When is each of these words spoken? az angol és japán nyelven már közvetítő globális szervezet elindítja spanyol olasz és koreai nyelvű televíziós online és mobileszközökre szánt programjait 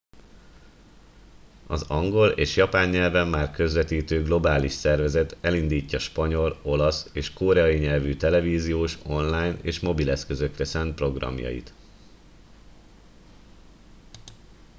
az 1.67 1.81
angol 1.81 2.29
és 2.29 2.55
japán 2.55 2.89
nyelven 2.89 3.27
már 3.27 3.51
közvetítő 3.51 4.23
globális 4.23 4.71
szervezet 4.71 5.37
elindítja 5.41 5.99
spanyol 5.99 6.59
olasz 6.63 7.09
és 7.13 7.33
koreai 7.33 7.77
nyelvű 7.77 8.15
televíziós 8.15 8.97
online 9.05 9.57
és 9.61 9.79
mobileszközökre 9.79 10.65
szánt 10.65 10.95
programjait 10.95 11.73